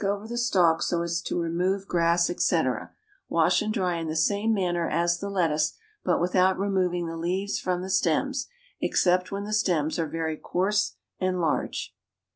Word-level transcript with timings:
= 0.01 0.01
Pick 0.01 0.09
over 0.09 0.27
the 0.27 0.35
stalks 0.35 0.87
so 0.87 1.03
as 1.03 1.21
to 1.21 1.39
remove 1.39 1.87
grass, 1.87 2.27
etc. 2.31 2.91
Wash 3.29 3.61
and 3.61 3.71
dry 3.71 3.97
in 3.99 4.07
the 4.07 4.15
same 4.15 4.51
manner 4.51 4.89
as 4.89 5.19
the 5.19 5.29
lettuce, 5.29 5.73
but 6.03 6.19
without 6.19 6.57
removing 6.57 7.05
the 7.05 7.15
leaves 7.17 7.59
from 7.59 7.83
the 7.83 7.89
stems, 7.91 8.47
except 8.81 9.31
when 9.31 9.43
the 9.43 9.53
stems 9.53 9.99
are 9.99 10.07
very 10.07 10.37
coarse 10.37 10.95
and 11.19 11.39
large. 11.39 11.95